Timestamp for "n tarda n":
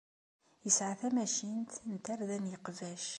1.91-2.45